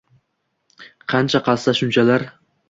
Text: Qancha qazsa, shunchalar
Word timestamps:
Qancha 1.13 1.43
qazsa, 1.49 1.75
shunchalar 1.81 2.27